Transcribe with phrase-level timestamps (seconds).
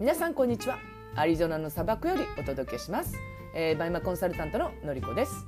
[0.00, 0.78] 皆さんこんにちは。
[1.14, 3.18] アリゾナの砂漠よりお届けします、
[3.54, 5.46] えー、バイマコンサルタントののりこです。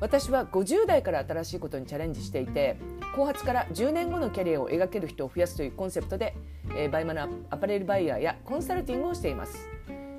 [0.00, 2.76] 私は50代から新しいことにチャレンジしていて
[3.16, 6.36] 後発から10年後のキャリアを描ける人を増やすというコンセプトで、
[6.76, 9.66] えー、バイマのアパレルバイヤーやコンサルティングをしています。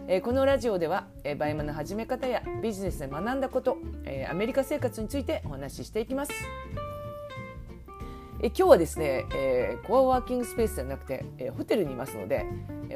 [0.07, 6.32] えー、このラジオでは、えー、バイマの始め方やビジネスで学んだこと、えー、アメリカ生活についてお話ししていきます。
[8.46, 12.46] え今日はですね、えー、コアワーキングスペースじゃなくて、えー、ホテルにいますので、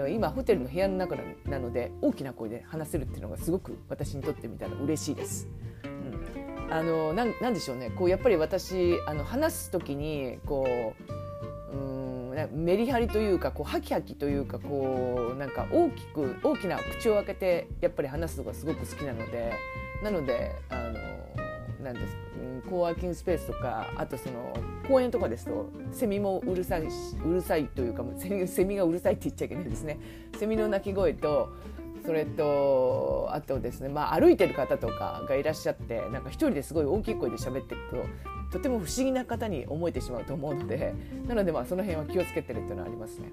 [0.07, 1.15] 今ホテルの部屋の中
[1.45, 5.47] なので大きな声で話せるっていうのがすごく私にとってみたら嬉しいです。
[5.83, 7.91] うん、あのなんなんでしょうね。
[7.91, 10.93] こうやっぱり私あの話す時にこ
[11.73, 19.53] ううんメリハリというかこうハキハキというかこうなんか大きく大きな口を開けてやっぱり話すのがすごく好きなので
[20.03, 21.46] なのであの
[21.87, 22.17] なんです、
[22.63, 24.53] うん、コワーキングスペースとかあとその
[24.87, 28.03] 公園とかですとセミもうるさいうるさいというか
[28.47, 29.99] セミがうるさいって言っちゃいけないですね。
[30.37, 31.49] セミの鳴き声と
[32.05, 37.81] それとあとですね、まあ、歩いてる方とかがいらっしゃってなんか一人ですごい大きい声で喋ってる
[38.49, 40.93] ととても不思議な方に思えてしまうと思うので
[41.27, 43.27] なのでまあその辺は気をつけてるっていうのはありますね。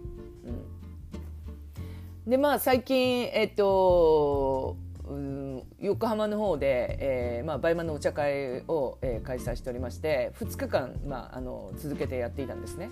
[2.27, 4.77] うん、でまあ最近えっと
[5.09, 5.44] うん
[5.81, 12.91] 横浜の方で、えーまあ、バイマのお茶会を、えー、開催しておりまして2日間、まあ、あの続けてやっていたんですね。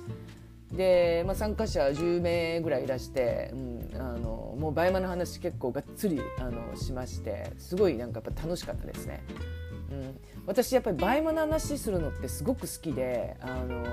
[0.73, 9.23] で、まあ、参加者10名ぐらいいらして、うん、あのもうバイマの話結構がっつりあのしましてすごいなんかやっぱ楽しかったですね。
[9.91, 13.84] うん、私やっぱりバイマの話するのってすごく好きであの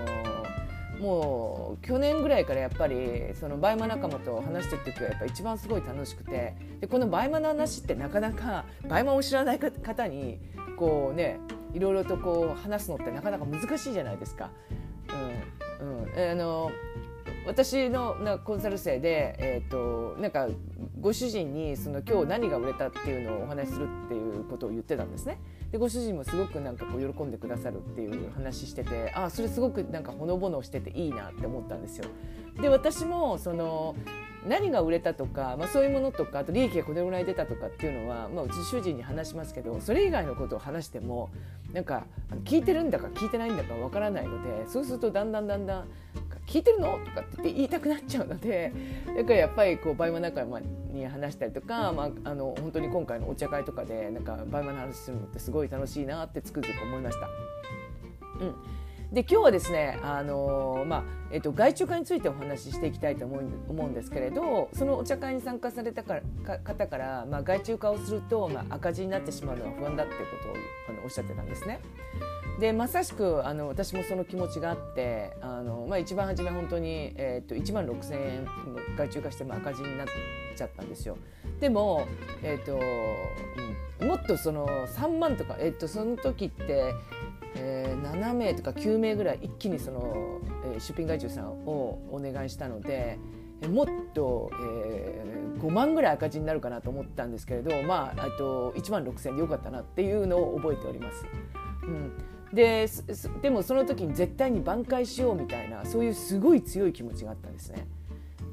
[1.00, 10.40] もう去年ぐらいからやっぱりそのバイマ仲間と話してる時はやっぱ一番すごい楽しくてでこのバイマの話ってなかなかバイマを知らない方に
[10.78, 11.40] こうね
[11.74, 14.50] いろいろとこう話すのってなかなか難しいじゃないですか。
[15.80, 16.72] うんうん、あの
[17.46, 20.48] 私のなコンサル生で、えーと、なんか
[21.00, 25.40] ご主人にその今日何が売れたっていうのをお話しするっていうことを言ってたんですね。
[25.72, 32.06] でご主人もすごくなんかこう喜んでくださるっていう話しててあそれすごくなんかほのぼのしてていいなって思ったんですよ。
[32.62, 33.96] で私もその
[34.48, 41.30] 何が売れたとか、まあ、そういうものとかあと利益がこれぐらい出たとかっていうのは、まあ、うち主人に話しますけどそれ以外のことを話しても
[41.74, 42.06] なんか
[42.46, 45.88] 聞いてるんだか聞いてないんだかわからないのでそうするとだんだんだんだん
[46.50, 47.00] 聞いてるの？
[47.06, 48.74] とかって言いたくなっちゃうので
[49.16, 57.28] だからやっぱりこうバイマ仲間に話したりとか、まあ、あの本当に今回のお茶会とかでなんかバイマの話するのってすごい楽しいなってつくづく思いました。
[58.42, 58.56] うん
[59.12, 70.54] で今日はですね、あのまあえっと、外注化についてお話ししていきたいと思う思うんですけれどそのお茶会に参加されたから方から、まあ、外注化をすると、まあ、赤字になってしまうのは不安だっていうことを
[70.90, 71.80] あのおっしゃってたんですね。
[72.60, 78.48] でまさしくあの私もその気持ちがあってあの、まあ、一番初め本当に、えー、と1万6,000円
[78.98, 80.08] 外注化しても赤字になっ
[80.56, 81.18] ちゃったんですよ。
[81.60, 82.06] でも、
[82.44, 82.80] えーと
[84.02, 86.94] うん、もっとその3万とか、えー、とその時って、
[87.62, 93.18] えー、7名とか9名ぐらい一気にその、えー、出品外注さんをお願いしたので。
[93.68, 101.26] もっと、えー、5万ぐらい赤字になるかなと思ったんですけれど、まあ、あと1万6,000でよかったなっていうのを覚えております。
[101.84, 102.14] うん、
[102.54, 102.88] で
[103.42, 107.88] でもその時に絶対に挽回しようみたいなそういうすごい強い気持ちがあったんですね。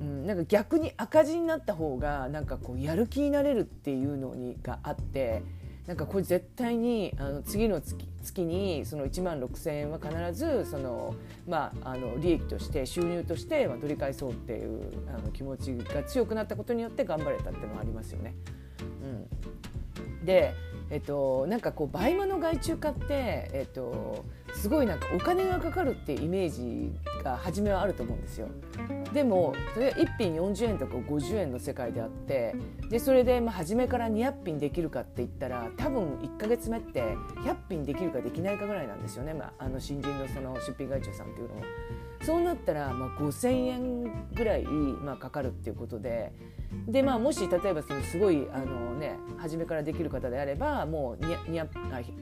[0.00, 5.43] うん、なんか逆に赤字になった方がなんかこうやる気になれるっていうのにがあって
[5.86, 11.14] なんかこれ絶対にあの次の月月にその1万6,000円は必ずその、
[11.47, 18.34] まあ、あの利益として収入として取り返そうっていうあの気持ちが強くなったことによって頑張れたっていうのはありますよね。
[20.00, 20.54] うん、で
[20.91, 24.24] えっと、なんかこう倍間の外注化って、えっと、
[24.54, 26.92] すごいなんかお金がかかるっていうイメージ
[27.24, 28.48] が初めはあると思うんですよ。
[29.12, 32.54] でもそれ1品40円とか50円の世界であって
[32.91, 37.02] でそれでまあ初めから200品できるかって言ったら多分1か月目って
[37.44, 41.62] 100品できるかできないかぐらいなんですよね、まあ、あの新人のその出品外注さんっていうのは。
[42.22, 46.32] そうなったらまあ5,000円ぐらいまあかかるっていうことで
[46.88, 51.69] で、まあ、もし例えばそのすごいあの、ね、初めからできる方であればもう 200,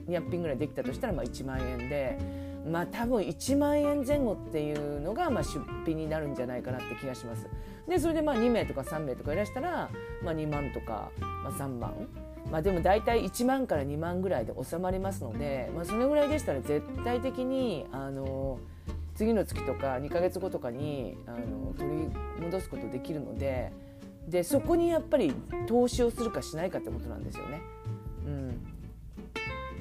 [0.09, 2.45] 200品ぐらいできたとしたらまあ1万円で。
[2.65, 7.47] まあ多分1万円前後っていうのがまあ出費になるんじゃないかなって気がします。
[7.87, 9.91] でそれでまあ2名とか3名とかいらしたら、
[10.23, 12.09] まあ、2万とか、まあ、3万
[12.51, 18.59] まあ、でも大体1万から2万ぐらいで収まりますので、まあ、それぐらいでしたら絶対的にあの
[19.15, 22.11] 次の月とか2か月後とかにあの取り
[22.41, 23.73] 戻すことできるので
[24.29, 25.35] でそこにやっぱり
[25.67, 27.61] 投資をするかしないかってことなんですよね。
[28.27, 28.29] う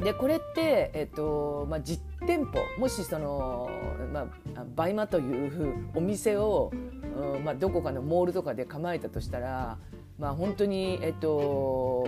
[0.02, 3.70] ん、でこれって、えっとまあ、実店舗もしその、
[4.12, 6.72] まあ、バイマというお店を、
[7.18, 9.78] うんまあ、どこかのモールとかで構えたとしたら、
[10.20, 12.08] まあ、本当に、えっと、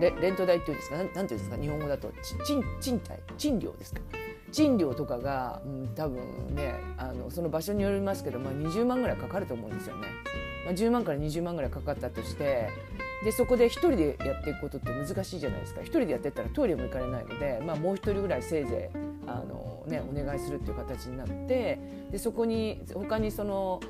[0.00, 0.96] レ rent 代っていうんですか？
[0.96, 1.56] なんなんていうんですか？
[1.56, 2.12] 日本語だと
[2.44, 3.18] 賃賃貸？
[3.38, 4.00] 賃料ですか？
[4.52, 6.20] 賃料とかが、うん、多分
[6.56, 10.08] ねあのその場所によりますけど、まあ、20万ぐらいかかると思うんですよね。
[10.70, 12.68] まあ、10万から20万ぐらいかかったとして
[13.24, 15.80] でそこで1人でやっていくことって難しいじゃないですか。
[15.80, 21.78] 1人でやってったらトイレも行かれないので、まあ、もう1人ぐらいせいぜいあの、ね、お願いするっていう形になって
[22.10, 23.80] でそこに他にその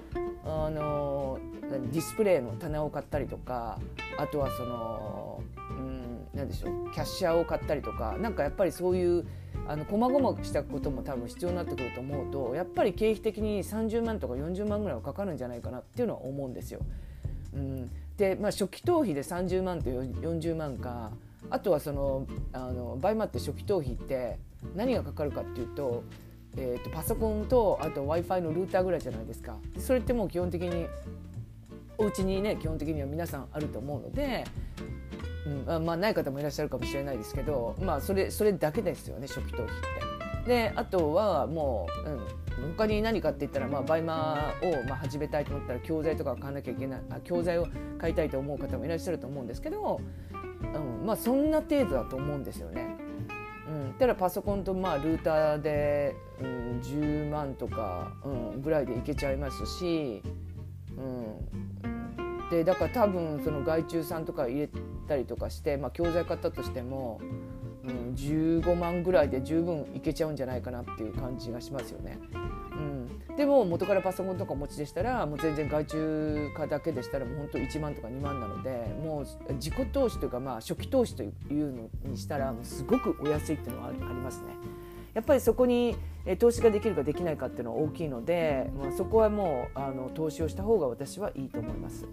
[0.45, 3.79] あのディスプレイの棚を買ったりとか
[4.19, 9.27] あとはその、うん、何でしょうキャッシャーを買ったりとかなんかやっぱりそういう
[9.71, 16.81] あの細々したことも多分必要になってくると思うとやっぱり経費的に30万とか40万ぐらいはかかるんじゃないかなっていうのは思うんですよ。
[17.55, 21.13] うん、で、まあ、初期投費で30万と40万か
[21.51, 24.39] あとはそのあのバイマって初期投資って
[24.75, 26.03] 何がかかるかっていうと,、
[26.57, 29.57] えーと、パソコンとあと w i f i のルーターぐらいじゃないですか。
[29.79, 30.89] それってもう基本的に
[31.97, 34.45] お家にね基本的には皆さんあると思うので
[35.47, 40.11] うん、まあない方もいらっしゃるかもしれないですけど、まあ、それそれだけですよね初期投資って。
[40.47, 47.67] であとはもう、うん、他に何かって言ったら、まあ、バイマーを、まあ、始めたいと思ったら教材とか買わなきゃいけないあ教材を
[47.99, 50.01] 買いたいと思う方もいらっしゃると思うんですけど、
[50.75, 52.97] うんまあ、そんな程度だと思うんですよね。
[53.69, 60.23] うん、ただパソコンとまあルーターで、うん、10万とか、うん、ぐらいでいけちゃいますし、
[60.97, 61.80] うん、
[62.51, 64.69] でだから多分その外注さんとか入れ
[65.09, 67.21] たりとかして、まあ、教材買ったとしても、
[67.85, 72.19] うん、15万ぐらいで十分いけちゃうんじゃないかなっていう感じがしますよね。
[72.73, 84.47] うん、でも元からパソコンとかお持ちでしたらもう全然外注化だけでしたらもう本当1万とか2万なのでもう自己投資というかまあ初期投資というのにしたらもうすごくお安いっていうのはありますね。
[85.15, 85.97] やっぱりそこに
[86.39, 92.07] 投資ができるかできないかっていうのは大きいので、まあ、そこはもうあの投資をした方が私はいいと思います。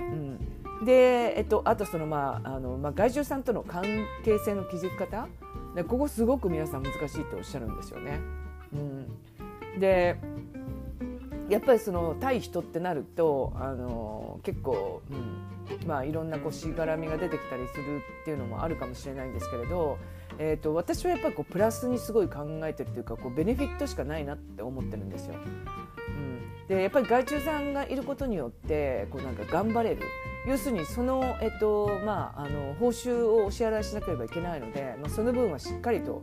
[0.00, 0.38] うん
[0.84, 3.84] で、えっと、あとその、まああのまあ、外注さんとの関
[4.24, 5.28] 係性の築き方？
[5.74, 8.20] でここすごく皆さん難しいっておっしゃるんですよね。
[8.72, 10.16] うん、で
[11.48, 15.14] やっぱりその対人ってなるとあの結構、う
[15.84, 19.98] んまあ、いろんなこうしがらみが出てきたりするっていうのもあるかもしれないんですけれど、
[20.38, 25.34] えーと、私はやっぱりこうプラスにすごい考えてるというかこうベネフィットしかないなって思ってるんですよ。
[26.68, 30.02] でやっぱり外注さんがいることによってこうなんか頑張れる
[30.46, 36.22] 要するにその、えっとまあ、あの報酬をお支払いしなければいけないので、まあ、その分はしっかりと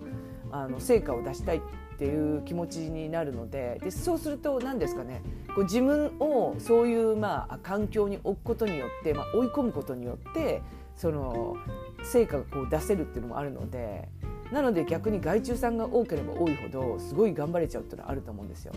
[0.52, 1.62] あの成果を出したいっ
[1.98, 5.22] ていう気持ちになるのででそうすると何ですかね
[5.56, 10.62] こう自分をそういう、まあ、環境に置くことによって、まあ、追い込むことによって
[10.96, 11.56] その
[12.04, 14.10] 成果がこう出せるっていうのもあるので
[14.52, 18.74] なので逆に外注さんが多ければ多いほどすごい頑張れちゃうっていうのはあると思うんですよ。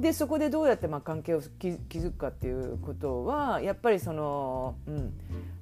[0.00, 5.12] でそこでどうやってまあ関係を築くかっていうことはやっぱりその、うん、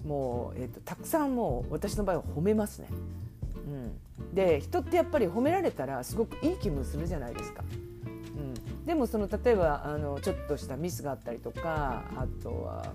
[0.05, 2.88] もう、えーと、たくさんもう私の場合は褒めますね。
[3.67, 7.64] うん、で人ってやっぱり褒められたらすごくいい気分するじゃないですか。
[8.37, 12.93] うん、でもその例えばあのちょっとしたミスがあったりとかあとは、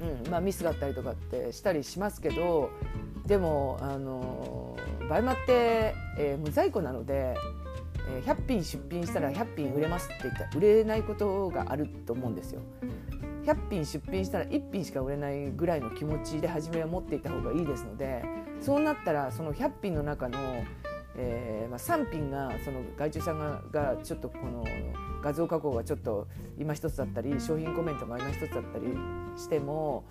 [0.00, 2.70] うんまあ、ミスがあったりとかってしたりしますけど
[3.26, 4.76] でもあの
[5.08, 7.34] バイマって、えー、無在庫なので
[8.16, 12.60] え100品出品したら100品売れますって言ったら売れないことがあると思うんですよ。
[13.44, 18.22] 100品出品したら1品しか売れないぐらいの気持ちで初めは持っていた方がいいですので
[18.60, 20.38] そうなったらその100品の中の、
[21.16, 24.64] えーまあ、3品がその外注さんががちょっとこの
[25.22, 28.86] 画像加工がちょっと今一つだったり商品コメントが今一つだったり
[29.36, 30.04] しても、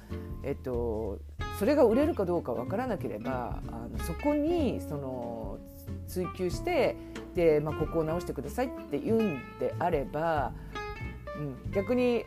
[0.44, 1.20] えっと、
[1.58, 5.58] それが売れるかどうか分からなければあのそこにその
[6.08, 6.96] 追求して
[7.36, 10.51] で、まあ、ここを直してくださいって言うんであれば、
[11.38, 12.25] うん、逆に、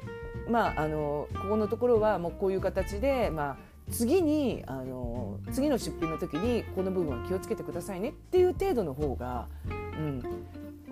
[0.48, 3.56] まあ、あのここのところはもうこういう形で、まあ、
[3.90, 10.22] 次にあの次の出品の時にこの部分は気をつけてくださいねっていう程度の方が、うん、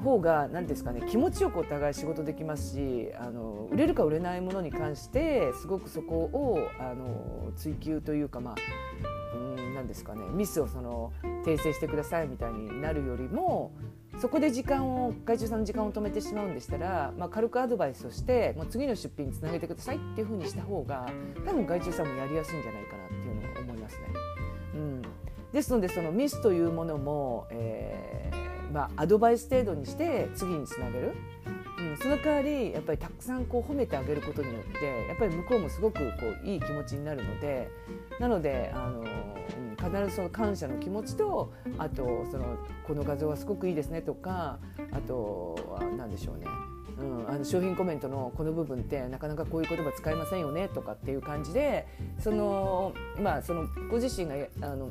[0.01, 8.55] 方が何ですかね気持ちよくお互い仕事できますしあの売れるか売れないものに関してすごくそこをあの追求というかまあ
[9.37, 11.13] うん何ですかねミスをその
[11.45, 13.73] 訂正してくださいみたいになるよりも
[14.21, 21.09] そこで時間を外注さんの時間を止めてしまうんでしたら、まあ、軽くアドバイスをしてもう次の出品につなげてくださいっていうふうにした方が
[21.47, 24.03] 多分外注さんもやりやすいんじゃないかなっていうのを思いますね。
[24.75, 25.03] うん、
[25.53, 31.13] ですのでそのミスというものも、えーまあ、アドバイス程度にして次につなげる。
[31.79, 37.71] うん、その代わりやっぱりたくさんこう褒めてあげることによってやっぱり向こうもすごくこういい気持ちになるので
[38.19, 39.03] なのであの、
[39.83, 44.59] 必ずその感謝の気持ちとあとそのこの画像はすごくいいですねとか
[44.93, 46.47] あとは何でしょうね。
[46.99, 51.87] うん、あの商品コメントのこの部分ってなかなかこういう言葉使えませんよねとかっていう感じで
[52.19, 54.91] そのまあそのご自身があの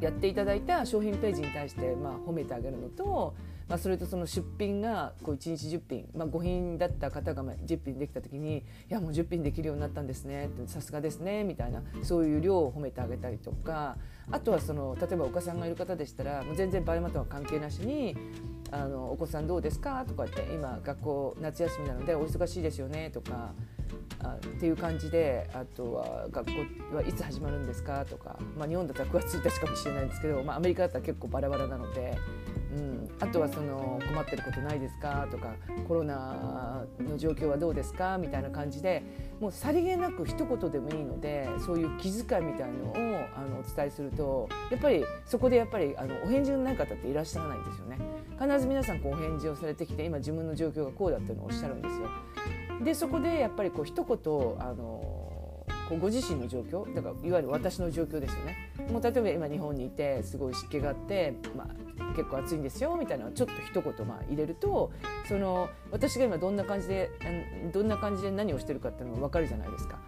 [0.00, 3.34] やっていただいた商品ページに対して、まあ、褒めてあげるのと、
[3.70, 8.58] まあ、それとその出品がこう1日10品、まあ、5品だった方が10品できた時に
[8.90, 13.96] 「いやもう10品できるようになったんですね」さすがですね」みたいなそういう量を褒めてあげたりとか
[14.32, 18.16] あとはその例えばお子さんがいる方でしたらもう全然バイオマとは関係なしに
[18.72, 23.10] あの「お子さんどうですか?」とかって今学校夏休みなのでお忙しいですよね？
[23.10, 23.54] とか
[24.22, 26.46] あっていう感じであとは学
[26.90, 28.04] 校はいつ始まるんですか？
[28.04, 32.16] とか、まあ、日本だったら9月1日かもしれないんですけど、まあ、アメリカだったら結構バラバラなので、
[32.72, 35.26] うん、あとはその困ってることないですか？
[35.30, 35.54] とか
[35.88, 38.16] コロナの状況はどうですか？
[38.16, 39.02] みたいな感じで
[39.40, 42.94] もうさりげなく一言でもいいのでそういう気遣いみたいのを
[43.36, 47.98] あのお伝えするとやっぱりそこでやっぱりあのお返事のない方っていらっしゃらないんですよね。
[48.40, 52.08] 必ず皆さんこうお返事をされてきて今自分の状況がこうだっていうのをおっしゃるんですよ。
[52.84, 54.16] でそこでやっぱりこう一言
[54.58, 55.09] あの
[55.90, 61.64] こうご自身の状況だからいわゆる私の状況ですよねもう例えば今日本にいてすごい湿気があって、ま
[61.98, 64.92] あ、結構暑いんですよみたいなちょっと一言まあ入れると
[65.28, 67.10] その私が今どんな感じで
[67.72, 69.98] どんな感じで何をしてるかっていうのが分かるじゃないですか。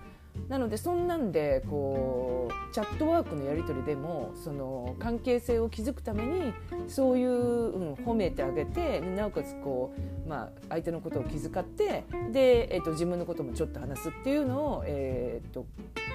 [0.49, 6.53] なのでそんなんでこうチャットワークのやり取りでもその関係性を築くために
[6.89, 9.95] そういう、うん、褒めてあげてなおかつこ
[10.27, 15.67] う、まあ、相手のことを気遣ってで、えーと、自分のこともちょっと話すっていうのを、えーと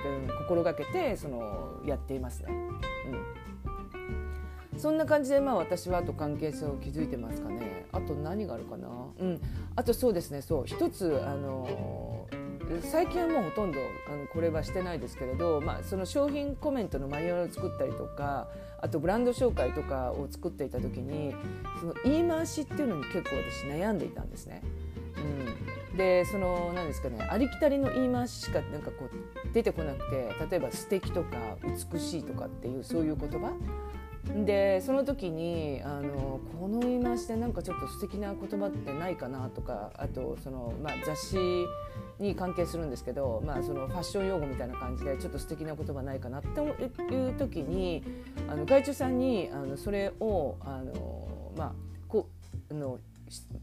[0.06, 2.50] うん、心がけてそのやっていますね。
[4.74, 7.86] うん、そんな感じでまあ私はあと関係性を築いてますかね。
[7.92, 8.88] あと何があるかな。
[9.20, 9.42] うん。
[9.76, 10.42] あとそうですね。
[10.42, 12.17] そう一つあのー
[12.82, 18.48] 最近はもうほとんどあのこれはしてないですけれど、まあ、その商品コメントのマニュアルを作ったりとか
[18.82, 21.34] あとブランド紹介とかを作っていた時に
[21.80, 24.62] その言い回しっていうのに結構私悩んでいたんですね。
[25.92, 31.58] うん、でその何ですかねありきたりの言い回ししかなんかこう出てこなくて例えば「素敵とか
[31.94, 33.52] 「美しい」とかっていうそういう言葉
[34.46, 41.38] でその時にあのこの言い回しでなんかちょっと素敵な言葉ってないかなとかあとその、まあ、雑誌
[42.20, 48.04] に関係するんですけど、まあ、そのファッション用語みたいな感じでちょっと素敵な言葉ないかなっていう時に
[48.50, 51.74] あの外注さんにあのそれをあの、まあ、
[52.08, 52.28] こ
[52.72, 53.00] あの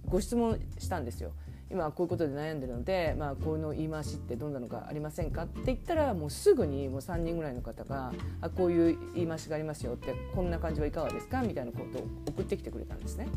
[0.07, 1.33] ご質問したんですよ。
[1.71, 11.43] 今こういうことで悩んでるので、まあ、こういうの言い回しってどんなのかありませんかって言ったらもうすぐにもう3人ぐらいの方があこういう言い回しがありますよってこんな感じはいかがですか？
[11.43, 13.29] みたいなことを送ってきてくれたんですね。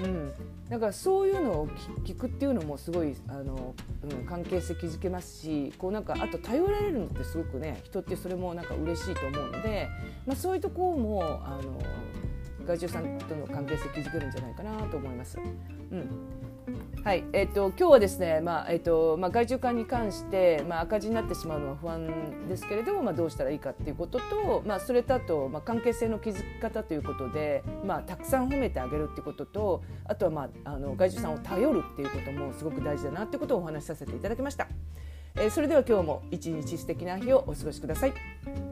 [0.00, 0.32] うん、
[0.68, 1.68] だからそういうのを
[2.04, 9.88] 聞くっていうのもすごいあの、うん、関係性築けますしこうなんかあと頼られるのってすごくね人ってそれもなんか嬉しいと思うので、
[10.26, 11.78] まあ、そういうところもあの
[12.66, 15.38] 外注さんとの関係性築けるんじゃないかなと思います。
[15.38, 16.08] うん
[17.02, 34.68] はい、えっ、ー、と今日はですね、まあえっ、ー、とまあ外注管に関してまあ赤字になってしまうのは不安ですけれども、まあどうしたらいいかっていうことと、まあそれとあとまあ関係性の築き方ということで、まあたくさん褒めてあげるっていうことと、あとはまああの外注さんを頼るっていうこともすごく大事だなっていうことをお話しさせていただきました。
[35.36, 38.69] えー、それでは今日も一日素敵な日をお過ごしください。